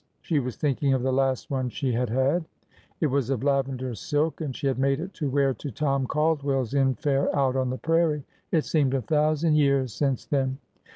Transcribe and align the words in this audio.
She 0.21 0.39
was 0.39 0.55
thinking 0.55 0.95
of 0.95 1.03
the 1.03 1.13
last 1.13 1.51
one 1.51 1.69
she 1.69 1.93
had 1.93 2.09
had. 2.09 2.45
It 2.99 3.05
was 3.05 3.29
of 3.29 3.43
lavender 3.43 3.93
silk, 3.93 4.41
and 4.41 4.55
she 4.55 4.65
had 4.65 4.79
made 4.79 4.99
it 4.99 5.13
to 5.13 5.29
wear 5.29 5.53
to 5.53 5.69
Tom 5.69 6.07
Caldwell's 6.07 6.73
infare 6.73 7.31
out 7.35 7.55
on 7.55 7.69
the 7.69 7.77
prairie. 7.77 8.23
It 8.51 8.65
seemed 8.65 8.95
a 8.95 9.03
thousand 9.03 9.57
years 9.57 9.93
since 9.93 10.25
then! 10.25 10.57